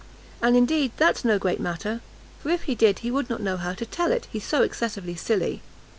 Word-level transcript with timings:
And, 0.41 0.57
indeed, 0.57 0.93
that's 0.97 1.23
no 1.23 1.37
great 1.37 1.59
matter, 1.59 2.01
for 2.41 2.49
if 2.49 2.63
he 2.63 2.73
did, 2.73 2.97
he 3.05 3.11
would 3.11 3.29
not 3.29 3.39
know 3.39 3.57
how 3.57 3.73
to 3.73 3.85
tell 3.85 4.11
it, 4.11 4.27
he's 4.31 4.43
so 4.47 4.63
excessively 4.63 5.13
silly. 5.15 5.61